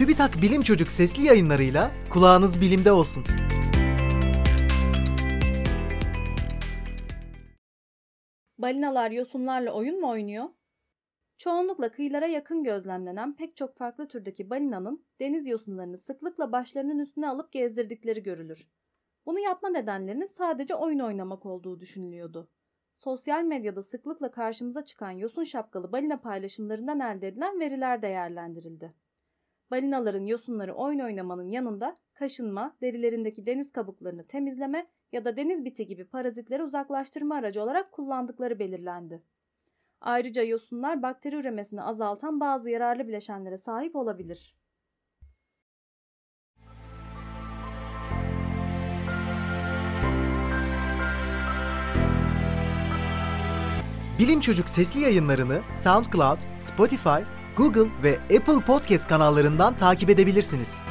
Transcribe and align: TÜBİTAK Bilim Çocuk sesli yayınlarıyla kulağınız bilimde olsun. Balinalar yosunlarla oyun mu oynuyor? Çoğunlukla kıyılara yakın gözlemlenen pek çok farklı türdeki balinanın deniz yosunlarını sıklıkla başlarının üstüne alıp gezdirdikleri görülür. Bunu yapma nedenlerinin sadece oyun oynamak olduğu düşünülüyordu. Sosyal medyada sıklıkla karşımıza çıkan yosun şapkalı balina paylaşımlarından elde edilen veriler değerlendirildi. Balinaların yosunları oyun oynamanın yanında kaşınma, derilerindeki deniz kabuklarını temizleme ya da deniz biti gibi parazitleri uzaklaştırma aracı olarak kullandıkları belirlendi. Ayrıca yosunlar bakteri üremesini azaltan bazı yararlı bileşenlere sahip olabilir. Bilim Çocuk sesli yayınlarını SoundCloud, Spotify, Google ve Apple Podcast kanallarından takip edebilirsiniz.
TÜBİTAK 0.00 0.42
Bilim 0.42 0.62
Çocuk 0.62 0.88
sesli 0.88 1.22
yayınlarıyla 1.24 1.90
kulağınız 2.10 2.60
bilimde 2.60 2.92
olsun. 2.92 3.24
Balinalar 8.58 9.10
yosunlarla 9.10 9.72
oyun 9.72 10.00
mu 10.00 10.10
oynuyor? 10.10 10.44
Çoğunlukla 11.38 11.92
kıyılara 11.92 12.26
yakın 12.26 12.64
gözlemlenen 12.64 13.36
pek 13.36 13.56
çok 13.56 13.76
farklı 13.76 14.08
türdeki 14.08 14.50
balinanın 14.50 15.04
deniz 15.20 15.46
yosunlarını 15.46 15.98
sıklıkla 15.98 16.52
başlarının 16.52 16.98
üstüne 16.98 17.28
alıp 17.28 17.52
gezdirdikleri 17.52 18.22
görülür. 18.22 18.68
Bunu 19.26 19.38
yapma 19.38 19.68
nedenlerinin 19.68 20.26
sadece 20.26 20.74
oyun 20.74 20.98
oynamak 20.98 21.46
olduğu 21.46 21.80
düşünülüyordu. 21.80 22.50
Sosyal 22.94 23.42
medyada 23.42 23.82
sıklıkla 23.82 24.30
karşımıza 24.30 24.84
çıkan 24.84 25.10
yosun 25.10 25.44
şapkalı 25.44 25.92
balina 25.92 26.20
paylaşımlarından 26.20 27.00
elde 27.00 27.28
edilen 27.28 27.60
veriler 27.60 28.02
değerlendirildi. 28.02 28.94
Balinaların 29.70 30.26
yosunları 30.26 30.74
oyun 30.74 30.98
oynamanın 30.98 31.50
yanında 31.50 31.94
kaşınma, 32.14 32.76
derilerindeki 32.82 33.46
deniz 33.46 33.72
kabuklarını 33.72 34.26
temizleme 34.26 34.86
ya 35.12 35.24
da 35.24 35.36
deniz 35.36 35.64
biti 35.64 35.86
gibi 35.86 36.04
parazitleri 36.04 36.62
uzaklaştırma 36.62 37.34
aracı 37.34 37.62
olarak 37.62 37.92
kullandıkları 37.92 38.58
belirlendi. 38.58 39.22
Ayrıca 40.00 40.42
yosunlar 40.42 41.02
bakteri 41.02 41.36
üremesini 41.36 41.82
azaltan 41.82 42.40
bazı 42.40 42.70
yararlı 42.70 43.08
bileşenlere 43.08 43.56
sahip 43.56 43.96
olabilir. 43.96 44.54
Bilim 54.18 54.40
Çocuk 54.40 54.68
sesli 54.68 55.00
yayınlarını 55.00 55.60
SoundCloud, 55.74 56.38
Spotify, 56.58 57.39
Google 57.56 57.90
ve 58.02 58.18
Apple 58.38 58.64
Podcast 58.66 59.08
kanallarından 59.08 59.76
takip 59.76 60.10
edebilirsiniz. 60.10 60.82